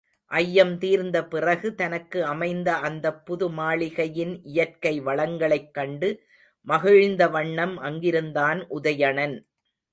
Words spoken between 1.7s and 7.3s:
தனக்கு அமைத்த அந்தப் புதுமாளிகையின் இயற்கை வளங்களைக் கண்டு மகிழ்ந்த